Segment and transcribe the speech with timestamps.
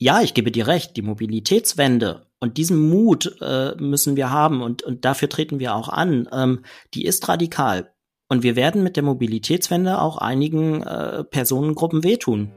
[0.00, 4.82] ja, ich gebe dir recht, die Mobilitätswende und diesen Mut äh, müssen wir haben und,
[4.82, 6.26] und dafür treten wir auch an.
[6.32, 7.92] Ähm, die ist radikal.
[8.28, 12.50] Und wir werden mit der Mobilitätswende auch einigen äh, Personengruppen wehtun.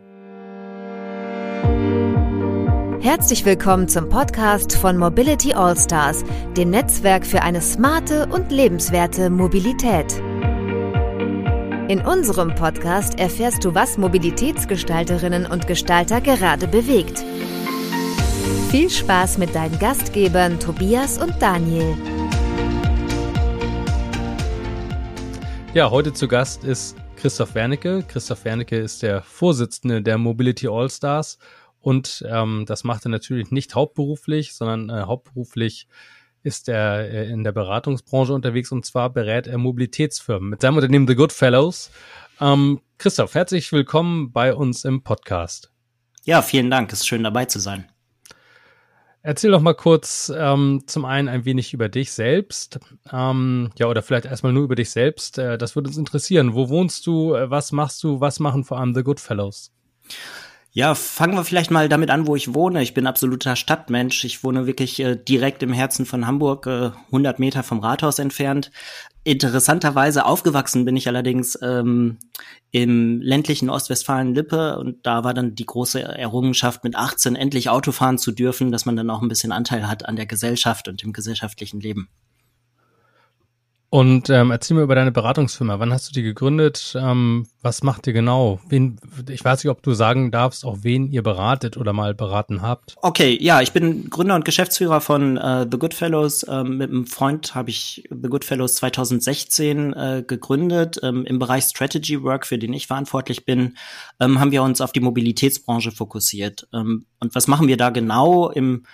[3.01, 6.23] Herzlich willkommen zum Podcast von Mobility Allstars,
[6.55, 10.21] dem Netzwerk für eine smarte und lebenswerte Mobilität.
[11.90, 17.20] In unserem Podcast erfährst du, was Mobilitätsgestalterinnen und Gestalter gerade bewegt.
[18.72, 21.98] Viel Spaß mit deinen Gastgebern Tobias und Daniel.
[25.74, 28.05] Ja, heute zu Gast ist Christoph Wernicke.
[28.08, 31.38] Christoph Wernicke ist der Vorsitzende der Mobility All-Stars
[31.82, 35.90] und ähm, das macht er natürlich nicht hauptberuflich, sondern äh, hauptberuflich
[36.44, 41.08] ist er äh, in der Beratungsbranche unterwegs und zwar berät er Mobilitätsfirmen mit seinem Unternehmen
[41.08, 41.90] The Good Fellows.
[42.42, 45.72] Ähm, Christoph, herzlich willkommen bei uns im Podcast.
[46.26, 46.92] Ja, vielen Dank.
[46.92, 47.90] Es ist schön dabei zu sein.
[49.22, 52.80] Erzähl doch mal kurz ähm, zum einen ein wenig über dich selbst.
[53.10, 55.38] Ähm, ja, oder vielleicht erstmal nur über dich selbst.
[55.38, 56.55] Äh, das würde uns interessieren.
[56.55, 57.34] Wo wohnst du?
[57.34, 58.20] Äh, was machst du?
[58.20, 59.72] Was machen vor allem The Good Fellows?
[60.76, 62.82] Ja, fangen wir vielleicht mal damit an, wo ich wohne.
[62.82, 64.23] Ich bin absoluter Stadtmensch.
[64.25, 68.71] Ich wohne wirklich äh, direkt im Herzen von Hamburg, äh, 100 Meter vom Rathaus entfernt.
[69.23, 72.17] Interessanterweise aufgewachsen bin ich allerdings ähm,
[72.71, 78.17] im ländlichen Ostwestfalen-Lippe und da war dann die große Errungenschaft, mit 18 endlich Auto fahren
[78.17, 81.13] zu dürfen, dass man dann auch ein bisschen Anteil hat an der Gesellschaft und dem
[81.13, 82.09] gesellschaftlichen Leben.
[83.94, 85.77] Und ähm, erzähl mir über deine Beratungsfirma.
[85.77, 86.95] Wann hast du die gegründet?
[86.99, 88.59] Ähm, was macht ihr genau?
[88.67, 92.63] Wen, ich weiß nicht, ob du sagen darfst, auch wen ihr beratet oder mal beraten
[92.63, 92.95] habt.
[93.03, 96.44] Okay, ja, ich bin Gründer und Geschäftsführer von äh, The Good Fellows.
[96.50, 101.00] Ähm, mit einem Freund habe ich The Good Fellows 2016 äh, gegründet.
[101.03, 103.78] Ähm, Im Bereich Strategy Work, für den ich verantwortlich bin,
[104.19, 106.67] ähm, haben wir uns auf die Mobilitätsbranche fokussiert.
[106.73, 108.50] Ähm, und was machen wir da genau?
[108.50, 108.88] Im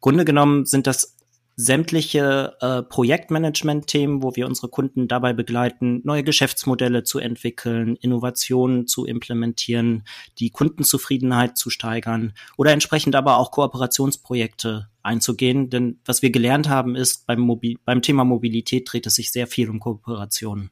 [0.00, 1.15] Grunde genommen sind das
[1.56, 9.06] sämtliche äh, Projektmanagement-Themen, wo wir unsere Kunden dabei begleiten, neue Geschäftsmodelle zu entwickeln, Innovationen zu
[9.06, 10.04] implementieren,
[10.38, 15.70] die Kundenzufriedenheit zu steigern oder entsprechend aber auch Kooperationsprojekte einzugehen.
[15.70, 19.46] Denn was wir gelernt haben, ist, beim, Mobil beim Thema Mobilität dreht es sich sehr
[19.46, 20.70] viel um Kooperationen.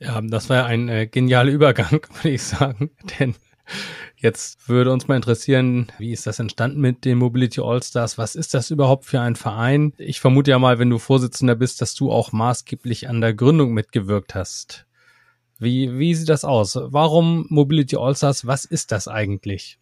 [0.00, 2.90] Ja, das war ein äh, genialer Übergang, würde ich sagen.
[3.20, 3.34] Denn
[4.16, 8.18] Jetzt würde uns mal interessieren, wie ist das entstanden mit den Mobility All-Stars?
[8.18, 9.92] Was ist das überhaupt für ein Verein?
[9.98, 13.72] Ich vermute ja mal, wenn du Vorsitzender bist, dass du auch maßgeblich an der Gründung
[13.72, 14.86] mitgewirkt hast.
[15.58, 16.76] Wie, wie sieht das aus?
[16.76, 18.46] Warum Mobility All-Stars?
[18.46, 19.78] Was ist das eigentlich?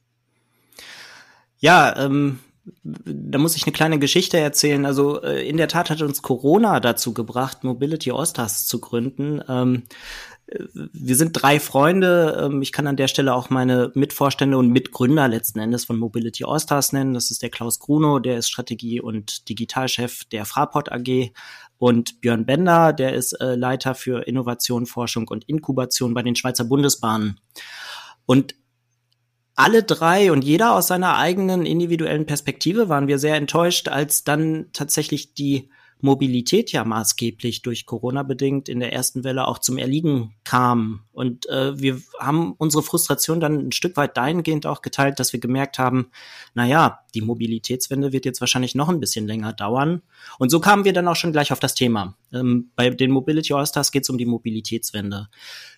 [1.58, 2.38] Ja, ähm,
[2.82, 4.84] da muss ich eine kleine Geschichte erzählen.
[4.84, 9.42] Also äh, in der Tat hat uns Corona dazu gebracht, Mobility Allstars zu gründen.
[10.92, 12.48] Wir sind drei Freunde.
[12.50, 16.44] Ähm, ich kann an der Stelle auch meine Mitvorstände und Mitgründer letzten Endes von Mobility
[16.44, 17.14] Allstars nennen.
[17.14, 21.32] Das ist der Klaus Gruno, der ist Strategie- und Digitalchef der Fraport AG
[21.78, 26.64] und Björn Bender, der ist äh, Leiter für Innovation, Forschung und Inkubation bei den Schweizer
[26.64, 27.40] Bundesbahnen.
[28.26, 28.54] Und
[29.54, 34.66] alle drei und jeder aus seiner eigenen individuellen Perspektive waren wir sehr enttäuscht, als dann
[34.72, 35.70] tatsächlich die
[36.02, 41.04] Mobilität ja maßgeblich durch Corona bedingt in der ersten Welle auch zum Erliegen kam.
[41.12, 45.40] Und äh, wir haben unsere Frustration dann ein Stück weit dahingehend auch geteilt, dass wir
[45.40, 46.10] gemerkt haben,
[46.54, 50.02] na ja, die Mobilitätswende wird jetzt wahrscheinlich noch ein bisschen länger dauern.
[50.38, 52.16] Und so kamen wir dann auch schon gleich auf das Thema.
[52.32, 55.28] Ähm, bei den Mobility All-Stars geht es um die Mobilitätswende.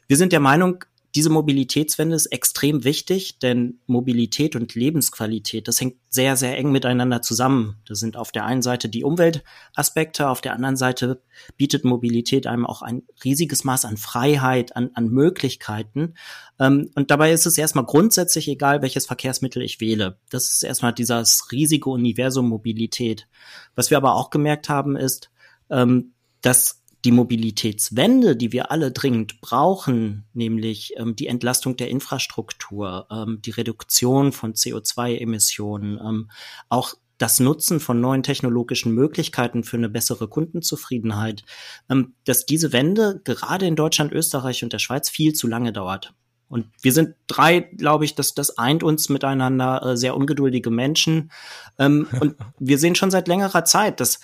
[0.06, 0.84] Wir sind der Meinung,
[1.14, 7.20] diese Mobilitätswende ist extrem wichtig, denn Mobilität und Lebensqualität, das hängt sehr, sehr eng miteinander
[7.20, 7.76] zusammen.
[7.86, 11.22] Das sind auf der einen Seite die Umweltaspekte, auf der anderen Seite
[11.58, 16.14] bietet Mobilität einem auch ein riesiges Maß an Freiheit, an, an Möglichkeiten.
[16.58, 20.18] Ähm, und dabei ist es erstmal grundsätzlich egal, welches Verkehrsmittel ich wähle.
[20.30, 23.28] Das ist erstmal dieses riesige Universum Mobilität.
[23.74, 25.30] Was wir aber auch gemerkt haben, ist,
[25.68, 33.06] ähm, dass die Mobilitätswende, die wir alle dringend brauchen, nämlich ähm, die Entlastung der Infrastruktur,
[33.10, 36.30] ähm, die Reduktion von CO2-Emissionen, ähm,
[36.68, 41.44] auch das Nutzen von neuen technologischen Möglichkeiten für eine bessere Kundenzufriedenheit,
[41.88, 46.14] ähm, dass diese Wende gerade in Deutschland, Österreich und der Schweiz viel zu lange dauert.
[46.48, 51.32] Und wir sind drei, glaube ich, dass das eint uns miteinander äh, sehr ungeduldige Menschen.
[51.78, 54.20] Ähm, und wir sehen schon seit längerer Zeit, dass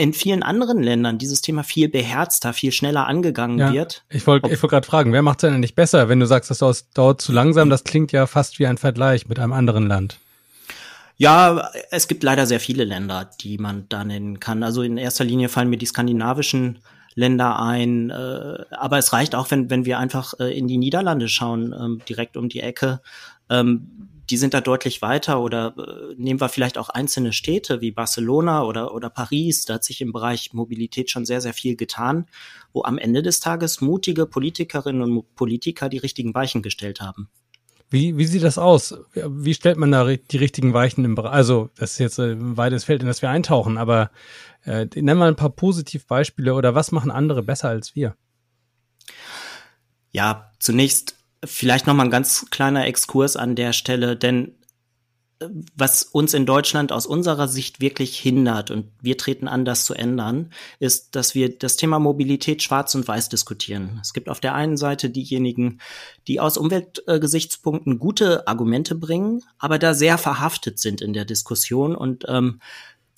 [0.00, 4.02] in vielen anderen Ländern dieses Thema viel beherzter, viel schneller angegangen ja, wird.
[4.08, 6.50] Ich wollte ich wollte gerade fragen, wer macht es denn nicht besser, wenn du sagst,
[6.50, 7.68] das dauert zu langsam?
[7.68, 10.18] Das klingt ja fast wie ein Vergleich mit einem anderen Land.
[11.18, 14.62] Ja, es gibt leider sehr viele Länder, die man da nennen kann.
[14.62, 16.78] Also in erster Linie fallen mir die skandinavischen
[17.14, 18.08] Länder ein.
[18.08, 22.00] Äh, aber es reicht auch, wenn, wenn wir einfach äh, in die Niederlande schauen, ähm,
[22.08, 23.02] direkt um die Ecke.
[23.50, 27.90] Ähm, die sind da deutlich weiter oder äh, nehmen wir vielleicht auch einzelne Städte wie
[27.90, 32.26] Barcelona oder, oder Paris, da hat sich im Bereich Mobilität schon sehr, sehr viel getan,
[32.72, 37.28] wo am Ende des Tages mutige Politikerinnen und Politiker die richtigen Weichen gestellt haben.
[37.90, 38.94] Wie, wie sieht das aus?
[39.14, 41.32] Wie stellt man da die richtigen Weichen im Bereich?
[41.32, 44.12] Also, das ist jetzt ein weites Feld, in das wir eintauchen, aber
[44.64, 48.14] äh, nenn mal ein paar Positivbeispiele oder was machen andere besser als wir?
[50.12, 54.54] Ja, zunächst vielleicht noch mal ein ganz kleiner Exkurs an der Stelle, denn
[55.40, 59.84] äh, was uns in Deutschland aus unserer Sicht wirklich hindert, und wir treten an, das
[59.84, 63.98] zu ändern, ist, dass wir das Thema Mobilität schwarz und weiß diskutieren.
[64.02, 65.80] Es gibt auf der einen Seite diejenigen,
[66.28, 72.24] die aus Umweltgesichtspunkten gute Argumente bringen, aber da sehr verhaftet sind in der Diskussion und
[72.28, 72.60] ähm,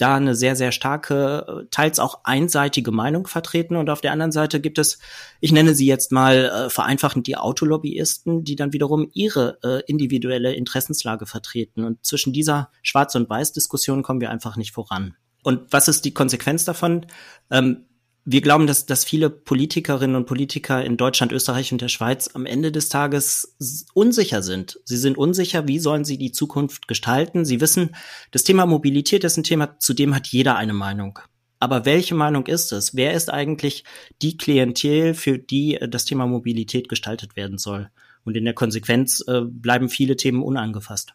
[0.02, 3.76] da eine sehr, sehr starke, teils auch einseitige Meinung vertreten.
[3.76, 4.98] Und auf der anderen Seite gibt es,
[5.40, 10.54] ich nenne sie jetzt mal äh, vereinfachend die Autolobbyisten, die dann wiederum ihre äh, individuelle
[10.54, 11.84] Interessenslage vertreten.
[11.84, 15.14] Und zwischen dieser Schwarz- und Weiß-Diskussion kommen wir einfach nicht voran.
[15.44, 17.06] Und was ist die Konsequenz davon?
[17.50, 17.84] Ähm,
[18.24, 22.46] wir glauben, dass, dass viele Politikerinnen und Politiker in Deutschland, Österreich und der Schweiz am
[22.46, 23.56] Ende des Tages
[23.94, 24.78] unsicher sind.
[24.84, 27.44] Sie sind unsicher, wie sollen sie die Zukunft gestalten.
[27.44, 27.96] Sie wissen,
[28.30, 31.18] das Thema Mobilität ist ein Thema, zu dem hat jeder eine Meinung.
[31.58, 32.94] Aber welche Meinung ist es?
[32.94, 33.84] Wer ist eigentlich
[34.20, 37.90] die Klientel, für die äh, das Thema Mobilität gestaltet werden soll?
[38.24, 41.14] Und in der Konsequenz äh, bleiben viele Themen unangefasst.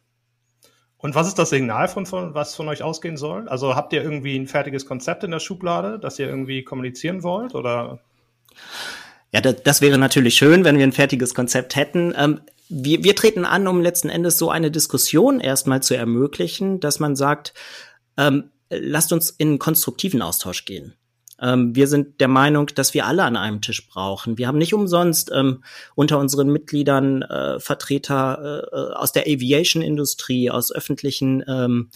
[1.00, 3.48] Und was ist das Signal von, von was von euch ausgehen soll?
[3.48, 7.54] Also habt ihr irgendwie ein fertiges Konzept in der Schublade, das ihr irgendwie kommunizieren wollt
[7.54, 8.00] oder?
[9.32, 12.14] Ja, das, das wäre natürlich schön, wenn wir ein fertiges Konzept hätten.
[12.18, 17.00] Ähm, wir, wir treten an, um letzten Endes so eine Diskussion erstmal zu ermöglichen, dass
[17.00, 17.54] man sagt,
[18.18, 20.96] ähm, lasst uns in konstruktiven Austausch gehen.
[21.42, 24.38] Ähm, wir sind der Meinung, dass wir alle an einem Tisch brauchen.
[24.38, 25.64] Wir haben nicht umsonst ähm,
[25.96, 31.90] unter unseren Mitgliedern äh, Vertreter äh, aus der Aviation-Industrie, aus öffentlichen ähm,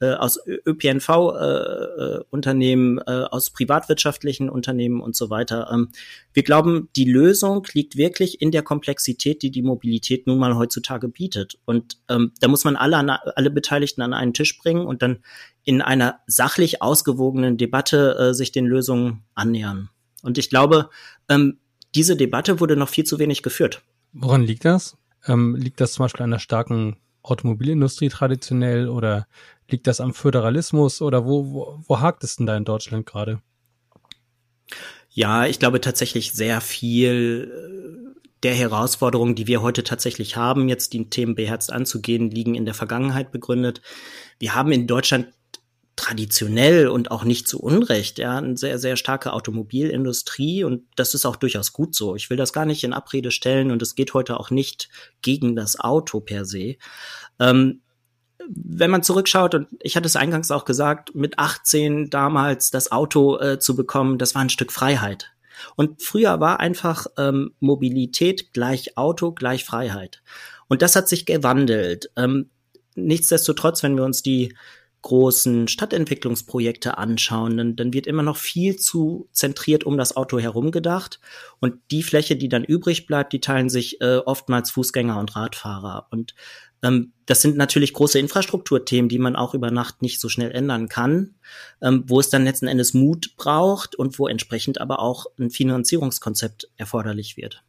[0.00, 5.70] äh, aus ÖPNV-Unternehmen, äh, äh, aus privatwirtschaftlichen Unternehmen und so weiter.
[5.72, 5.88] Ähm,
[6.32, 11.08] wir glauben, die Lösung liegt wirklich in der Komplexität, die die Mobilität nun mal heutzutage
[11.08, 11.58] bietet.
[11.64, 15.18] Und ähm, da muss man alle, an, alle Beteiligten an einen Tisch bringen und dann
[15.64, 19.90] in einer sachlich ausgewogenen Debatte äh, sich den Lösungen annähern.
[20.22, 20.90] Und ich glaube,
[21.28, 21.58] ähm,
[21.94, 23.82] diese Debatte wurde noch viel zu wenig geführt.
[24.12, 24.96] Woran liegt das?
[25.26, 26.96] Ähm, liegt das zum Beispiel an einer starken
[27.30, 29.26] Automobilindustrie traditionell oder
[29.68, 33.40] liegt das am Föderalismus oder wo, wo, wo hakt es denn da in Deutschland gerade?
[35.10, 40.92] Ja, ich glaube tatsächlich sehr viel äh, der Herausforderungen, die wir heute tatsächlich haben, jetzt
[40.92, 43.80] die Themen beherzt anzugehen, liegen in der Vergangenheit begründet.
[44.38, 45.28] Wir haben in Deutschland
[45.96, 51.24] traditionell und auch nicht zu Unrecht, ja, eine sehr, sehr starke Automobilindustrie und das ist
[51.24, 52.14] auch durchaus gut so.
[52.14, 54.90] Ich will das gar nicht in Abrede stellen und es geht heute auch nicht
[55.22, 56.76] gegen das Auto per se.
[57.40, 57.80] Ähm,
[58.48, 63.38] wenn man zurückschaut, und ich hatte es eingangs auch gesagt, mit 18 damals das Auto
[63.38, 65.32] äh, zu bekommen, das war ein Stück Freiheit.
[65.74, 70.22] Und früher war einfach ähm, Mobilität gleich Auto gleich Freiheit.
[70.68, 72.10] Und das hat sich gewandelt.
[72.16, 72.50] Ähm,
[72.94, 74.54] nichtsdestotrotz, wenn wir uns die
[75.02, 80.70] großen Stadtentwicklungsprojekte anschauen, dann, dann wird immer noch viel zu zentriert um das Auto herum
[80.70, 81.20] gedacht.
[81.60, 86.08] Und die Fläche, die dann übrig bleibt, die teilen sich äh, oftmals Fußgänger und Radfahrer.
[86.10, 86.34] Und
[86.82, 90.88] ähm, das sind natürlich große Infrastrukturthemen, die man auch über Nacht nicht so schnell ändern
[90.88, 91.34] kann,
[91.80, 96.70] ähm, wo es dann letzten Endes Mut braucht und wo entsprechend aber auch ein Finanzierungskonzept
[96.76, 97.64] erforderlich wird.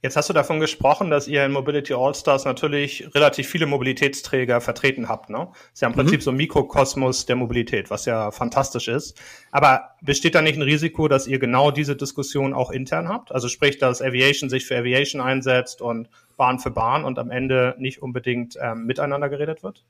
[0.00, 5.08] Jetzt hast du davon gesprochen, dass ihr in Mobility Allstars natürlich relativ viele Mobilitätsträger vertreten
[5.08, 5.28] habt.
[5.28, 5.48] Ne?
[5.72, 6.22] ist ja im Prinzip mhm.
[6.22, 9.20] so ein Mikrokosmos der Mobilität, was ja fantastisch ist.
[9.50, 13.32] Aber besteht da nicht ein Risiko, dass ihr genau diese Diskussion auch intern habt?
[13.32, 17.74] Also sprich, dass Aviation sich für Aviation einsetzt und Bahn für Bahn und am Ende
[17.78, 19.84] nicht unbedingt ähm, miteinander geredet wird?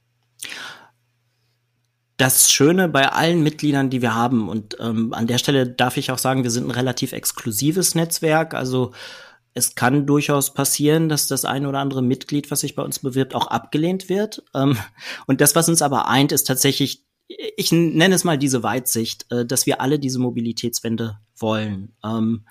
[2.19, 6.11] das Schöne bei allen Mitgliedern, die wir haben, und ähm, an der Stelle darf ich
[6.11, 8.55] auch sagen, wir sind ein relativ exklusives Netzwerk.
[8.55, 8.91] Also
[9.55, 13.35] es kann durchaus passieren, dass das ein oder andere Mitglied, was sich bei uns bewirbt,
[13.35, 14.43] auch abgelehnt wird.
[14.55, 14.77] Ähm,
[15.27, 19.45] und das, was uns aber eint, ist tatsächlich, ich nenne es mal diese Weitsicht, äh,
[19.45, 21.95] dass wir alle diese Mobilitätswende wollen.
[22.05, 22.45] Ähm,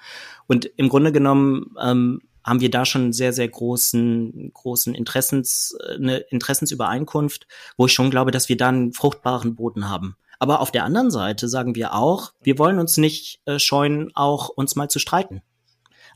[0.48, 6.18] und im Grunde genommen ähm, haben wir da schon sehr, sehr großen, großen Interessens, eine
[6.18, 10.16] Interessensübereinkunft, wo ich schon glaube, dass wir da einen fruchtbaren Boden haben.
[10.40, 14.50] Aber auf der anderen Seite sagen wir auch, wir wollen uns nicht äh, scheuen, auch
[14.50, 15.42] uns mal zu streiten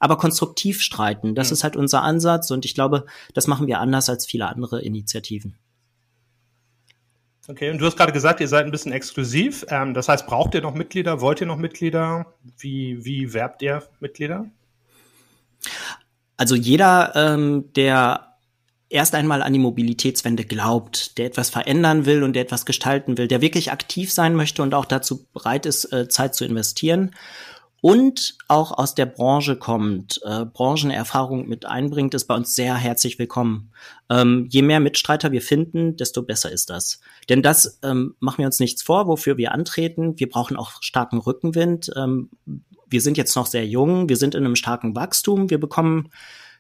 [0.02, 1.36] aber konstruktiv streiten.
[1.36, 1.54] Das mhm.
[1.54, 5.56] ist halt unser Ansatz und ich glaube, das machen wir anders als viele andere Initiativen.
[7.48, 9.66] Okay, und du hast gerade gesagt, ihr seid ein bisschen exklusiv.
[9.70, 11.22] Ähm, das heißt, braucht ihr noch Mitglieder?
[11.22, 12.26] Wollt ihr noch Mitglieder?
[12.58, 14.46] Wie, wie werbt ihr Mitglieder?
[16.36, 18.28] Also jeder, ähm, der
[18.90, 23.28] erst einmal an die Mobilitätswende glaubt, der etwas verändern will und der etwas gestalten will,
[23.28, 27.12] der wirklich aktiv sein möchte und auch dazu bereit ist, äh, Zeit zu investieren
[27.82, 33.18] und auch aus der Branche kommt, äh, Branchenerfahrung mit einbringt, ist bei uns sehr herzlich
[33.18, 33.72] willkommen.
[34.10, 37.00] Ähm, je mehr Mitstreiter wir finden, desto besser ist das.
[37.28, 40.20] Denn das ähm, machen wir uns nichts vor, wofür wir antreten.
[40.20, 41.92] Wir brauchen auch starken Rückenwind.
[41.98, 42.30] Ähm,
[42.88, 46.10] wir sind jetzt noch sehr jung, wir sind in einem starken Wachstum, wir bekommen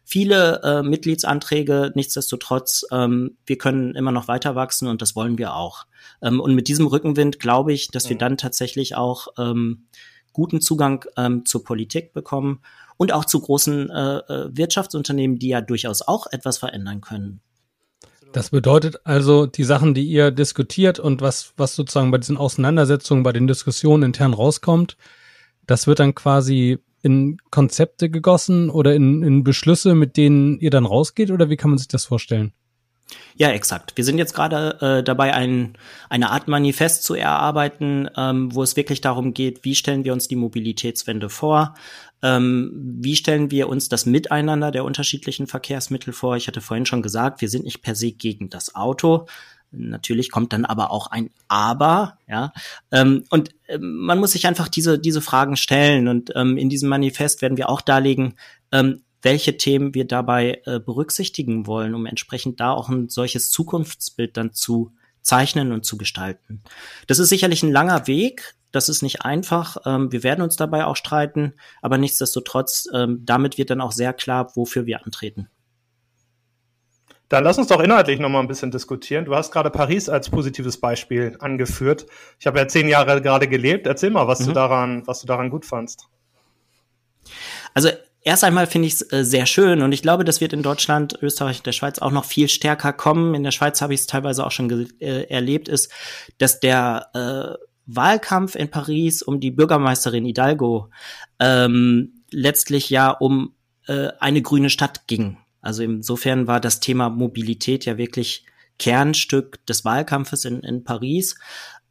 [0.03, 1.91] viele äh, Mitgliedsanträge.
[1.93, 5.85] Nichtsdestotrotz, ähm, wir können immer noch weiter wachsen und das wollen wir auch.
[6.23, 9.85] Ähm, und mit diesem Rückenwind glaube ich, dass wir dann tatsächlich auch ähm,
[10.33, 12.61] guten Zugang ähm, zur Politik bekommen
[12.97, 17.41] und auch zu großen äh, äh, Wirtschaftsunternehmen, die ja durchaus auch etwas verändern können.
[18.31, 23.23] Das bedeutet also, die Sachen, die ihr diskutiert und was, was sozusagen bei diesen Auseinandersetzungen,
[23.23, 24.97] bei den Diskussionen intern rauskommt,
[25.67, 30.85] das wird dann quasi in Konzepte gegossen oder in, in Beschlüsse, mit denen ihr dann
[30.85, 32.53] rausgeht oder wie kann man sich das vorstellen?
[33.35, 33.93] Ja, exakt.
[33.95, 35.77] Wir sind jetzt gerade äh, dabei, ein,
[36.09, 40.27] eine Art Manifest zu erarbeiten, ähm, wo es wirklich darum geht, wie stellen wir uns
[40.27, 41.75] die Mobilitätswende vor,
[42.21, 46.35] ähm, wie stellen wir uns das Miteinander der unterschiedlichen Verkehrsmittel vor.
[46.35, 49.27] Ich hatte vorhin schon gesagt, wir sind nicht per se gegen das Auto.
[49.71, 52.51] Natürlich kommt dann aber auch ein Aber, ja.
[52.91, 56.07] Ähm, und äh, man muss sich einfach diese, diese Fragen stellen.
[56.07, 58.35] Und ähm, in diesem Manifest werden wir auch darlegen,
[58.71, 64.37] ähm, welche Themen wir dabei äh, berücksichtigen wollen, um entsprechend da auch ein solches Zukunftsbild
[64.37, 66.63] dann zu zeichnen und zu gestalten.
[67.07, 68.55] Das ist sicherlich ein langer Weg.
[68.71, 69.77] Das ist nicht einfach.
[69.85, 74.13] Ähm, wir werden uns dabei auch streiten, aber nichtsdestotrotz, ähm, damit wird dann auch sehr
[74.13, 75.49] klar, wofür wir antreten.
[77.27, 79.23] Dann lass uns doch inhaltlich noch mal ein bisschen diskutieren.
[79.23, 82.05] Du hast gerade Paris als positives Beispiel angeführt.
[82.39, 83.87] Ich habe ja zehn Jahre gerade gelebt.
[83.87, 84.45] Erzähl mal, was mhm.
[84.47, 86.09] du daran, was du daran gut fandst.
[87.73, 87.89] Also
[88.23, 91.17] Erst einmal finde ich es äh, sehr schön und ich glaube, das wird in Deutschland,
[91.21, 93.33] Österreich und der Schweiz auch noch viel stärker kommen.
[93.33, 95.91] In der Schweiz habe ich es teilweise auch schon äh, erlebt, ist,
[96.37, 100.89] dass der äh, Wahlkampf in Paris um die Bürgermeisterin Hidalgo
[101.39, 103.55] ähm, letztlich ja um
[103.87, 105.37] äh, eine grüne Stadt ging.
[105.61, 108.45] Also insofern war das Thema Mobilität ja wirklich
[108.77, 111.37] Kernstück des Wahlkampfes in, in Paris.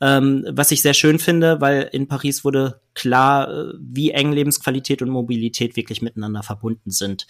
[0.03, 5.03] Ähm, was ich sehr schön finde, weil in Paris wurde klar, äh, wie eng Lebensqualität
[5.03, 7.27] und Mobilität wirklich miteinander verbunden sind.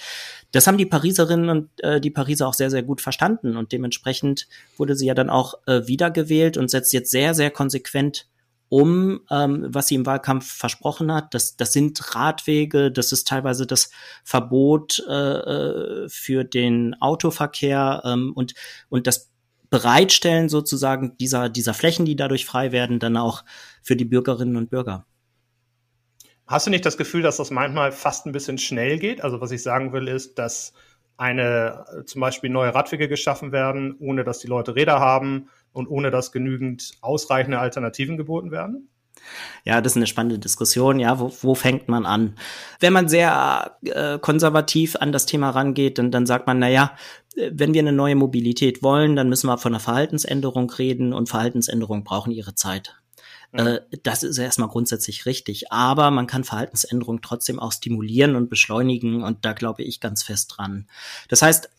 [0.53, 4.47] Das haben die Pariserinnen und äh, die Pariser auch sehr, sehr gut verstanden und dementsprechend
[4.77, 8.29] wurde sie ja dann auch äh, wiedergewählt und setzt jetzt sehr, sehr konsequent
[8.71, 11.35] um, ähm, was sie im Wahlkampf versprochen hat.
[11.35, 13.91] Das, das sind Radwege, das ist teilweise das
[14.23, 18.55] Verbot äh, äh für den Autoverkehr ähm, und,
[18.89, 19.30] und das
[19.71, 23.45] Bereitstellen sozusagen dieser, dieser Flächen, die dadurch frei werden, dann auch
[23.83, 25.07] für die Bürgerinnen und Bürger.
[26.47, 29.23] Hast du nicht das Gefühl, dass das manchmal fast ein bisschen schnell geht?
[29.23, 30.73] Also was ich sagen will, ist, dass
[31.17, 36.11] eine zum Beispiel neue Radwege geschaffen werden, ohne dass die Leute Räder haben und ohne
[36.11, 38.89] dass genügend ausreichende Alternativen geboten werden?
[39.65, 40.99] Ja, das ist eine spannende Diskussion.
[41.01, 42.37] Ja, wo, wo fängt man an?
[42.79, 46.97] Wenn man sehr äh, konservativ an das Thema rangeht, dann, dann sagt man, na ja,
[47.37, 51.29] äh, wenn wir eine neue Mobilität wollen, dann müssen wir von einer Verhaltensänderung reden und
[51.29, 52.95] Verhaltensänderungen brauchen ihre Zeit.
[53.53, 53.59] Mhm.
[53.59, 55.73] Äh, das ist erstmal grundsätzlich richtig.
[55.73, 60.55] Aber man kann Verhaltensänderungen trotzdem auch stimulieren und beschleunigen und da glaube ich ganz fest
[60.57, 60.87] dran.
[61.29, 61.71] Das heißt,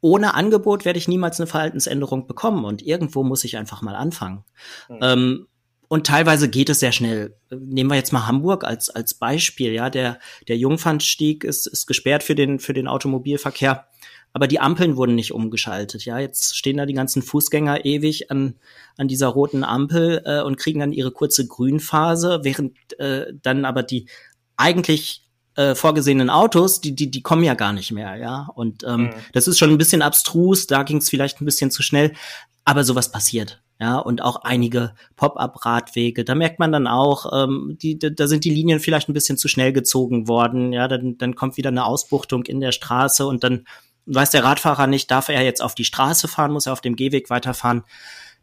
[0.00, 4.44] ohne Angebot werde ich niemals eine Verhaltensänderung bekommen und irgendwo muss ich einfach mal anfangen.
[4.88, 4.98] Mhm.
[5.02, 5.46] Ähm,
[5.88, 7.36] und teilweise geht es sehr schnell.
[7.50, 9.72] Nehmen wir jetzt mal Hamburg als, als Beispiel.
[9.72, 13.86] Ja, der, der Jungfernstieg ist, ist gesperrt für den, für den Automobilverkehr.
[14.32, 16.04] Aber die Ampeln wurden nicht umgeschaltet.
[16.04, 18.56] Ja, jetzt stehen da die ganzen Fußgänger ewig an,
[18.96, 23.82] an dieser roten Ampel äh, und kriegen dann ihre kurze Grünphase, während äh, dann aber
[23.82, 24.08] die
[24.56, 25.24] eigentlich
[25.54, 28.48] äh, vorgesehenen Autos, die, die, die kommen ja gar nicht mehr, ja.
[28.54, 29.10] Und ähm, mhm.
[29.32, 32.12] das ist schon ein bisschen abstrus, da ging es vielleicht ein bisschen zu schnell,
[32.64, 36.24] aber sowas passiert ja, und auch einige Pop-up-Radwege.
[36.24, 39.48] Da merkt man dann auch, ähm, die, da sind die Linien vielleicht ein bisschen zu
[39.48, 40.72] schnell gezogen worden.
[40.72, 43.66] Ja, dann, dann kommt wieder eine Ausbuchtung in der Straße und dann
[44.06, 46.96] weiß der Radfahrer nicht, darf er jetzt auf die Straße fahren, muss er auf dem
[46.96, 47.84] Gehweg weiterfahren.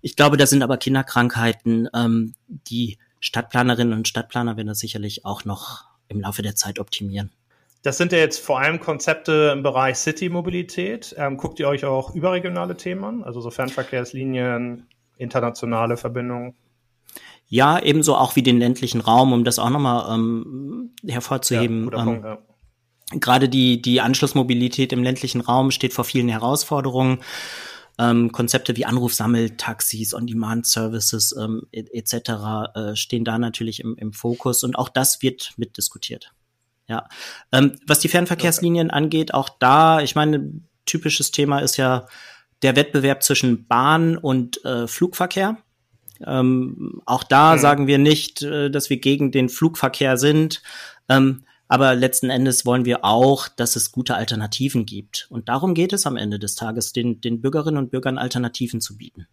[0.02, 5.46] Ich glaube, da sind aber Kinderkrankheiten, ähm, die Stadtplanerinnen und Stadtplaner werden das sicherlich auch
[5.46, 7.32] noch im Laufe der Zeit optimieren.
[7.82, 11.16] Das sind ja jetzt vor allem Konzepte im Bereich City-Mobilität.
[11.18, 14.88] Ähm, guckt ihr euch auch überregionale Themen an, also so Fernverkehrslinien,
[15.18, 16.56] internationale Verbindungen?
[17.48, 21.90] Ja, ebenso auch wie den ländlichen Raum, um das auch nochmal ähm, hervorzuheben.
[21.92, 22.38] Ja, ähm, Punkt, ja.
[23.20, 27.20] Gerade die, die Anschlussmobilität im ländlichen Raum steht vor vielen Herausforderungen.
[28.00, 32.16] Ähm, Konzepte wie Anrufsammeltaxis, On-Demand-Services ähm, etc.
[32.74, 36.34] Äh, stehen da natürlich im, im Fokus und auch das wird mitdiskutiert.
[36.88, 37.08] Ja,
[37.52, 38.98] ähm, was die Fernverkehrslinien okay.
[38.98, 40.54] angeht, auch da, ich meine,
[40.86, 42.08] typisches Thema ist ja
[42.64, 45.58] der Wettbewerb zwischen Bahn und äh, Flugverkehr.
[46.26, 47.60] Ähm, auch da mhm.
[47.60, 50.62] sagen wir nicht, äh, dass wir gegen den Flugverkehr sind.
[51.10, 55.28] Ähm, aber letzten Endes wollen wir auch, dass es gute Alternativen gibt.
[55.30, 58.98] Und darum geht es am Ende des Tages, den, den Bürgerinnen und Bürgern Alternativen zu
[58.98, 59.28] bieten.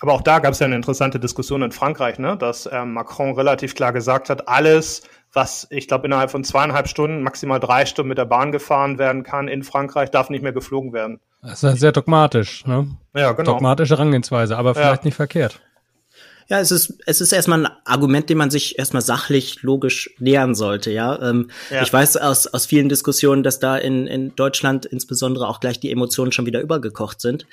[0.00, 2.36] Aber auch da gab es ja eine interessante Diskussion in Frankreich, ne?
[2.36, 7.22] dass ähm, Macron relativ klar gesagt hat, alles, was ich glaube innerhalb von zweieinhalb Stunden,
[7.22, 10.92] maximal drei Stunden mit der Bahn gefahren werden kann in Frankreich, darf nicht mehr geflogen
[10.92, 11.20] werden.
[11.42, 12.88] Das ist sehr dogmatisch, ne?
[13.14, 13.52] Ja, genau.
[13.52, 15.06] Dogmatische Herangehensweise, aber vielleicht ja.
[15.06, 15.60] nicht verkehrt.
[16.48, 20.54] Ja, es ist, es ist erstmal ein Argument, dem man sich erstmal sachlich, logisch nähern
[20.54, 21.20] sollte, ja.
[21.20, 21.82] Ähm, ja.
[21.82, 25.90] Ich weiß aus, aus vielen Diskussionen, dass da in, in Deutschland insbesondere auch gleich die
[25.90, 27.46] Emotionen schon wieder übergekocht sind.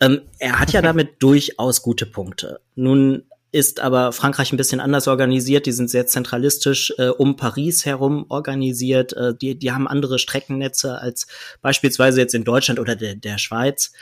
[0.00, 2.60] Ähm, er hat ja damit durchaus gute Punkte.
[2.74, 3.24] Nun
[3.56, 5.64] ist aber Frankreich ein bisschen anders organisiert.
[5.64, 9.14] Die sind sehr zentralistisch äh, um Paris herum organisiert.
[9.14, 11.26] Äh, die, die haben andere Streckennetze als
[11.62, 13.92] beispielsweise jetzt in Deutschland oder der, der Schweiz.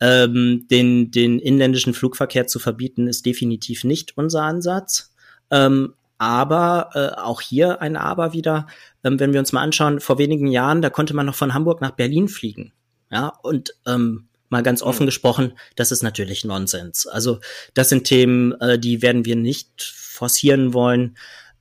[0.00, 5.12] Ähm, den, den inländischen Flugverkehr zu verbieten, ist definitiv nicht unser Ansatz.
[5.50, 8.68] Ähm, aber äh, auch hier ein Aber wieder,
[9.02, 11.80] ähm, wenn wir uns mal anschauen, vor wenigen Jahren, da konnte man noch von Hamburg
[11.80, 12.72] nach Berlin fliegen.
[13.10, 15.06] Ja, und ähm, mal ganz offen mhm.
[15.06, 17.06] gesprochen, das ist natürlich Nonsens.
[17.06, 17.40] Also
[17.74, 21.16] das sind Themen, äh, die werden wir nicht forcieren wollen.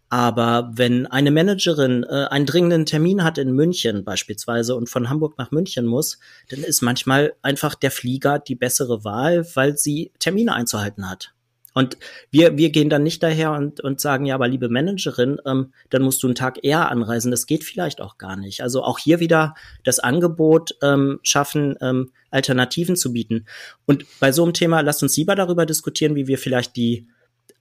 [0.09, 5.39] Aber wenn eine Managerin äh, einen dringenden Termin hat in München beispielsweise und von Hamburg
[5.39, 6.19] nach München muss,
[6.50, 11.33] dann ist manchmal einfach der Flieger die bessere Wahl, weil sie Termine einzuhalten hat.
[11.74, 11.98] Und
[12.32, 16.03] wir, wir gehen dann nicht daher und, und sagen, ja, aber liebe Managerin, ähm, dann
[16.03, 17.32] musst du einen Tag eher anreisen.
[17.32, 18.62] Das geht vielleicht auch gar nicht.
[18.62, 23.46] Also auch hier wieder das Angebot ähm, schaffen, ähm, Alternativen zu bieten.
[23.86, 27.08] Und bei so einem Thema, lasst uns lieber darüber diskutieren, wie wir vielleicht die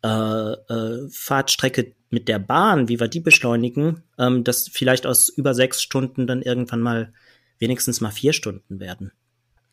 [0.04, 5.54] äh, äh, Fahrtstrecke mit der Bahn, wie wir die beschleunigen, ähm, dass vielleicht aus über
[5.54, 7.12] sechs Stunden dann irgendwann mal
[7.58, 9.12] wenigstens mal vier Stunden werden.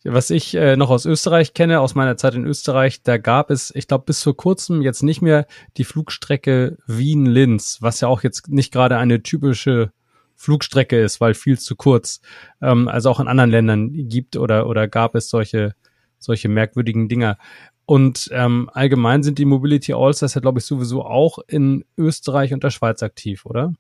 [0.04, 3.74] Was ich äh, noch aus Österreich kenne, aus meiner Zeit in Österreich, da gab es,
[3.76, 8.48] ich glaube, bis vor kurzem jetzt nicht mehr die Flugstrecke Wien-Linz, was ja auch jetzt
[8.48, 9.92] nicht gerade eine typische
[10.36, 12.22] Flugstrecke ist, weil viel zu kurz.
[12.62, 15.76] Ähm, also auch in anderen Ländern gibt oder, oder gab es solche,
[16.18, 17.38] solche merkwürdigen Dinger.
[17.86, 22.64] Und ähm, allgemein sind die Mobility Allstars ja, glaube ich, sowieso auch in Österreich und
[22.64, 23.74] der Schweiz aktiv, oder?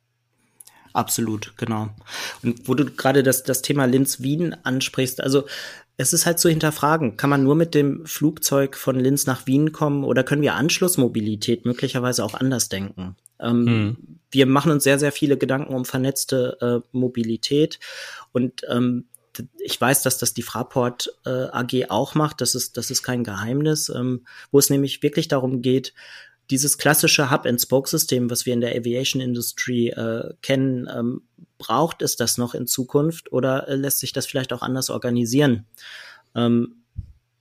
[0.91, 1.89] Absolut, genau.
[2.43, 5.45] Und wo du gerade das, das Thema Linz-Wien ansprichst, also
[5.99, 9.73] es ist halt zu hinterfragen, kann man nur mit dem Flugzeug von Linz nach Wien
[9.73, 13.17] kommen oder können wir Anschlussmobilität möglicherweise auch anders denken?
[13.37, 13.97] Ähm, hm.
[14.31, 17.81] Wir machen uns sehr, sehr viele Gedanken um vernetzte äh, Mobilität
[18.31, 19.07] und ähm,
[19.59, 22.39] ich weiß, dass das die Fraport äh, AG auch macht.
[22.39, 25.93] Das ist, das ist kein Geheimnis, ähm, wo es nämlich wirklich darum geht,
[26.49, 31.23] dieses klassische Hub-and-Spoke-System, was wir in der Aviation Industry äh, kennen, ähm,
[31.59, 35.67] braucht es das noch in Zukunft oder äh, lässt sich das vielleicht auch anders organisieren?
[36.33, 36.79] Ähm,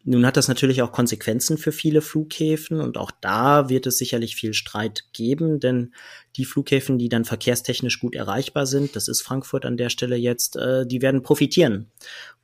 [0.04, 4.36] nun hat das natürlich auch Konsequenzen für viele Flughäfen und auch da wird es sicherlich
[4.36, 5.92] viel Streit geben, denn
[6.36, 10.56] die Flughäfen, die dann verkehrstechnisch gut erreichbar sind, das ist Frankfurt an der Stelle jetzt,
[10.56, 11.90] äh, die werden profitieren,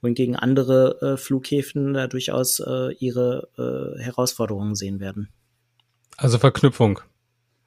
[0.02, 5.30] wohingegen andere äh, Flughäfen da durchaus äh, ihre äh, Herausforderungen sehen werden.
[6.16, 7.00] Also Verknüpfung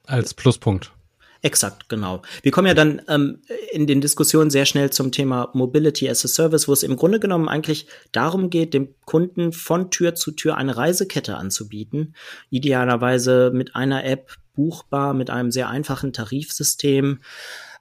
[0.06, 0.92] als Pluspunkt.
[1.40, 2.22] Exakt, genau.
[2.42, 6.28] Wir kommen ja dann ähm, in den Diskussionen sehr schnell zum Thema Mobility as a
[6.28, 10.56] Service, wo es im Grunde genommen eigentlich darum geht, dem Kunden von Tür zu Tür
[10.56, 12.14] eine Reisekette anzubieten.
[12.50, 17.20] Idealerweise mit einer App buchbar, mit einem sehr einfachen Tarifsystem.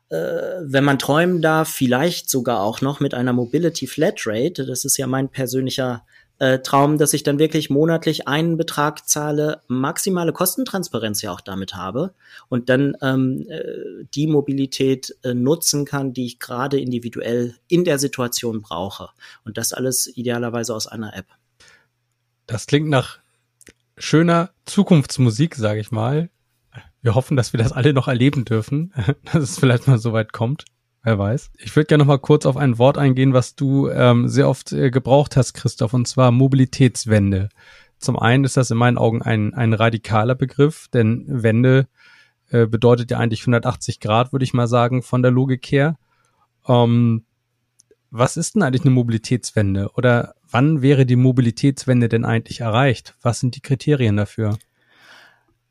[0.10, 0.16] Äh,
[0.62, 4.68] wenn man träumen darf, vielleicht sogar auch noch mit einer Mobility Flatrate.
[4.68, 6.06] Das ist ja mein persönlicher
[6.40, 11.76] äh, Traum, dass ich dann wirklich monatlich einen Betrag zahle, maximale Kostentransparenz ja auch damit
[11.76, 12.14] habe
[12.50, 18.00] und dann ähm, äh, die Mobilität äh, nutzen kann, die ich gerade individuell in der
[18.00, 19.10] Situation brauche.
[19.46, 21.28] Und das alles idealerweise aus einer App.
[22.46, 23.20] Das klingt nach
[23.98, 26.30] schöner Zukunftsmusik, sage ich mal.
[27.02, 28.94] Wir hoffen, dass wir das alle noch erleben dürfen,
[29.34, 30.66] dass es vielleicht mal so weit kommt.
[31.04, 31.52] Wer weiß.
[31.60, 34.72] Ich würde gerne noch mal kurz auf ein Wort eingehen, was du ähm, sehr oft
[34.74, 37.50] äh, gebraucht hast, Christoph, und zwar Mobilitätswende.
[38.00, 41.88] Zum einen ist das in meinen Augen ein, ein radikaler Begriff, denn Wende
[42.50, 45.98] äh, bedeutet ja eigentlich 180 Grad, würde ich mal sagen, von der Logik her.
[46.68, 47.24] Ähm,
[48.10, 49.92] was ist denn eigentlich eine Mobilitätswende?
[49.96, 53.16] Oder wann wäre die Mobilitätswende denn eigentlich erreicht?
[53.22, 54.58] Was sind die Kriterien dafür?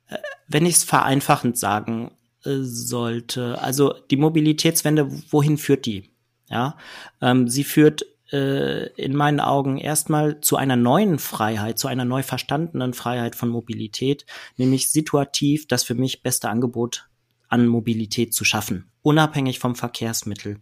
[0.09, 2.11] Äh, wenn ich es vereinfachend sagen
[2.47, 3.61] sollte.
[3.61, 6.11] Also die Mobilitätswende, wohin führt die?
[6.49, 6.77] Ja,
[7.21, 12.23] ähm, sie führt äh, in meinen Augen erstmal zu einer neuen Freiheit, zu einer neu
[12.23, 17.09] verstandenen Freiheit von Mobilität, nämlich situativ das für mich beste Angebot
[17.49, 20.61] an Mobilität zu schaffen, unabhängig vom Verkehrsmittel.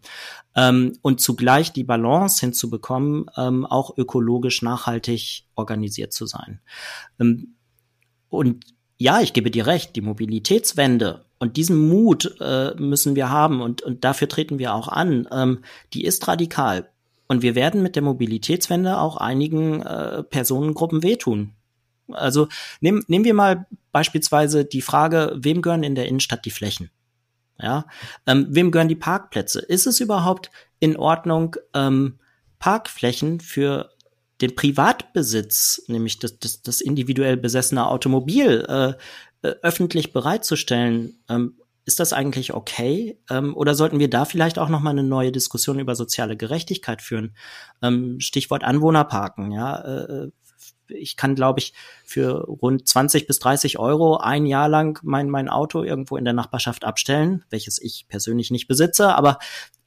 [0.55, 6.61] Ähm, und zugleich die Balance hinzubekommen, ähm, auch ökologisch nachhaltig organisiert zu sein.
[7.19, 7.55] Ähm,
[8.29, 8.67] und
[8.97, 13.83] ja, ich gebe dir recht, die Mobilitätswende und diesen Mut äh, müssen wir haben und,
[13.83, 15.29] und dafür treten wir auch an.
[15.31, 15.59] Ähm,
[15.93, 16.89] die ist radikal.
[17.29, 21.53] Und wir werden mit der Mobilitätswende auch einigen äh, Personengruppen wehtun.
[22.09, 22.49] Also
[22.81, 26.89] nehm, nehmen wir mal beispielsweise die Frage, wem gehören in der Innenstadt die Flächen?
[27.61, 27.85] Ja,
[28.27, 29.61] ähm, wem gehören die Parkplätze?
[29.61, 32.21] Ist es überhaupt in Ordnung, ähm,
[32.59, 33.91] Parkflächen für
[34.41, 38.95] den Privatbesitz, nämlich das, das, das individuell besessene Automobil, äh,
[39.45, 41.19] äh, öffentlich bereitzustellen?
[41.29, 43.19] Ähm, ist das eigentlich okay?
[43.29, 47.03] Ähm, oder sollten wir da vielleicht auch noch mal eine neue Diskussion über soziale Gerechtigkeit
[47.03, 47.37] führen?
[47.83, 49.53] Ähm, Stichwort Anwohnerparken.
[49.53, 50.31] Ja, äh,
[50.89, 55.51] ich kann, glaube ich, für rund 20 bis 30 Euro ein Jahr lang mein, mein
[55.51, 59.39] Auto irgendwo in der Nachbarschaft abstellen, welches ich persönlich nicht besitze, aber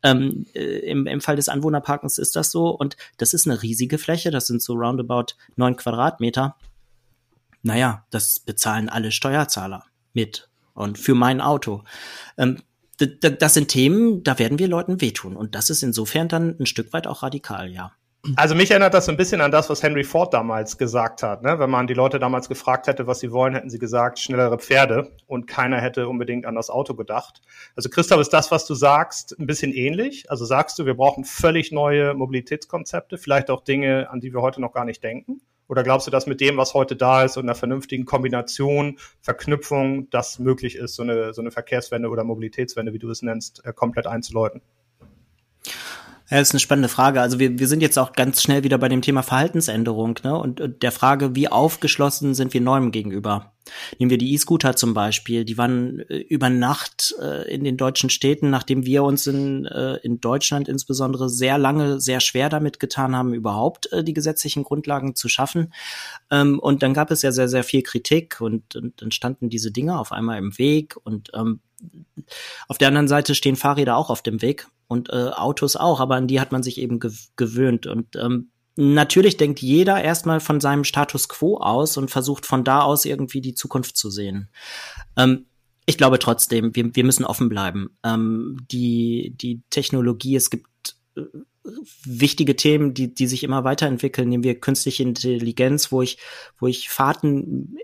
[0.04, 3.98] ähm, äh, im, im Fall des Anwohnerparkens ist das so und das ist eine riesige
[3.98, 6.56] Fläche, das sind so roundabout neun Quadratmeter.
[7.68, 11.84] Naja, das bezahlen alle Steuerzahler mit und für mein Auto.
[12.38, 12.62] Ähm,
[12.98, 16.94] das sind Themen, da werden wir Leuten wehtun und das ist insofern dann ein Stück
[16.94, 17.92] weit auch radikal, ja.
[18.38, 21.44] Also mich erinnert das so ein bisschen an das, was Henry Ford damals gesagt hat.
[21.44, 21.60] Ne?
[21.60, 25.12] Wenn man die Leute damals gefragt hätte, was sie wollen, hätten sie gesagt, schnellere Pferde
[25.28, 27.42] und keiner hätte unbedingt an das Auto gedacht.
[27.76, 30.30] Also Christoph, ist das, was du sagst, ein bisschen ähnlich?
[30.32, 34.62] Also sagst du, wir brauchen völlig neue Mobilitätskonzepte, vielleicht auch Dinge, an die wir heute
[34.62, 35.42] noch gar nicht denken?
[35.68, 40.10] Oder glaubst du, dass mit dem, was heute da ist und einer vernünftigen Kombination, Verknüpfung,
[40.10, 43.74] das möglich ist, so eine, so eine Verkehrswende oder Mobilitätswende, wie du es nennst, äh,
[43.74, 44.62] komplett einzuläuten?
[46.30, 47.22] Ja, ist eine spannende Frage.
[47.22, 50.38] Also wir, wir sind jetzt auch ganz schnell wieder bei dem Thema Verhaltensänderung ne?
[50.38, 53.54] und, und der Frage, wie aufgeschlossen sind wir Neuem gegenüber.
[53.98, 55.46] Nehmen wir die E-Scooter zum Beispiel.
[55.46, 59.96] Die waren äh, über Nacht äh, in den deutschen Städten, nachdem wir uns in, äh,
[60.04, 65.16] in Deutschland insbesondere sehr lange, sehr schwer damit getan haben, überhaupt äh, die gesetzlichen Grundlagen
[65.16, 65.74] zu schaffen.
[66.30, 69.72] Ähm, und dann gab es ja sehr, sehr viel Kritik und, und dann standen diese
[69.72, 71.62] Dinge auf einmal im Weg und ähm,
[72.68, 76.16] auf der anderen Seite stehen Fahrräder auch auf dem Weg und äh, Autos auch, aber
[76.16, 77.88] an die hat man sich eben gew gewöhnt.
[77.88, 82.82] Und ähm, natürlich denkt jeder erstmal von seinem Status quo aus und versucht von da
[82.82, 84.50] aus irgendwie die Zukunft zu sehen.
[85.18, 85.46] Ähm,
[85.86, 87.98] ich glaube trotzdem, wir, wir müssen offen bleiben.
[88.04, 91.22] Ähm, die, die Technologie, es gibt äh,
[92.04, 94.30] wichtige Themen, die, die sich immer weiterentwickeln.
[94.30, 96.18] Nehmen wir künstliche Intelligenz, wo ich,
[96.60, 97.78] wo ich Fahrten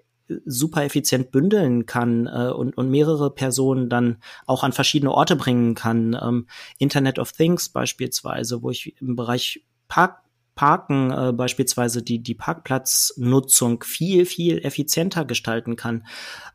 [0.45, 5.75] super effizient bündeln kann äh, und, und mehrere Personen dann auch an verschiedene Orte bringen
[5.75, 6.17] kann.
[6.21, 10.23] Ähm, Internet of Things beispielsweise, wo ich im Bereich Park
[10.55, 16.05] Parken äh, beispielsweise die, die Parkplatznutzung viel, viel effizienter gestalten kann.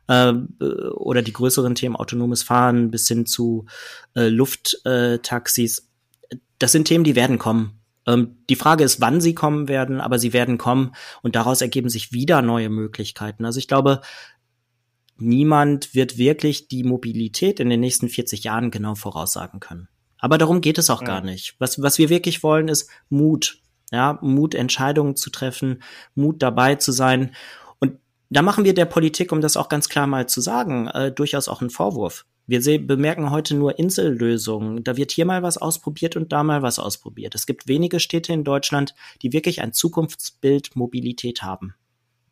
[0.07, 3.65] Äh, oder die größeren Themen autonomes Fahren bis hin zu
[4.15, 5.89] äh, Lufttaxis.
[6.59, 7.78] Das sind Themen, die werden kommen.
[8.09, 11.89] Ähm, die Frage ist, wann sie kommen werden, aber sie werden kommen und daraus ergeben
[11.89, 13.45] sich wieder neue Möglichkeiten.
[13.45, 14.01] Also ich glaube,
[15.17, 19.87] niemand wird wirklich die Mobilität in den nächsten 40 Jahren genau voraussagen können.
[20.17, 21.07] Aber darum geht es auch ja.
[21.07, 21.55] gar nicht.
[21.59, 23.61] Was, was wir wirklich wollen, ist Mut.
[23.91, 25.81] Ja, Mut, Entscheidungen zu treffen,
[26.13, 27.33] Mut dabei zu sein.
[27.79, 27.93] Und
[28.29, 31.47] da machen wir der Politik, um das auch ganz klar mal zu sagen, äh, durchaus
[31.47, 32.25] auch einen Vorwurf.
[32.49, 34.83] Wir bemerken heute nur Insellösungen.
[34.83, 37.35] Da wird hier mal was ausprobiert und da mal was ausprobiert.
[37.35, 41.75] Es gibt wenige Städte in Deutschland, die wirklich ein Zukunftsbild Mobilität haben.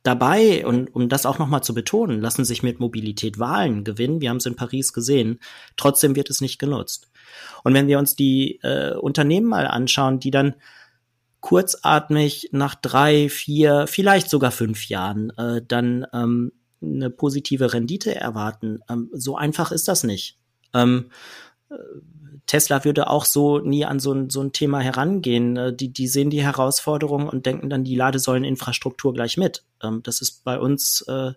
[0.02, 4.20] Dabei, und um das auch nochmal zu betonen, lassen sich mit Mobilität Wahlen gewinnen.
[4.20, 5.40] Wir haben es in Paris gesehen.
[5.76, 7.12] Trotzdem wird es nicht genutzt.
[7.64, 10.56] Und wenn wir uns die äh, Unternehmen mal anschauen, die dann
[11.42, 18.80] kurzatmig nach drei, vier, vielleicht sogar fünf Jahren äh, dann ähm, eine positive Rendite erwarten.
[18.90, 20.38] Ähm, so einfach ist das nicht.
[20.74, 21.12] Ähm,
[21.70, 21.76] äh,
[22.46, 25.58] Tesla würde auch so nie an so ein, so ein Thema herangehen.
[25.58, 29.64] Äh, die, die sehen die Herausforderung und denken dann die Ladesäuleninfrastruktur gleich mit.
[29.84, 31.34] Ähm, das ist bei uns äh,